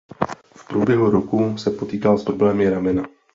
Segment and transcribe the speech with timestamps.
[0.55, 3.05] V průběhu roku se potýkala s problémy ramena.